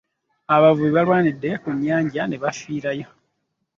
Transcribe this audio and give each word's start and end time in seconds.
Abavubi 0.55 0.91
balwanidde 0.97 1.49
ku 1.61 1.69
nnyanja 1.75 2.23
ne 2.27 2.37
bafiirayo. 2.43 3.07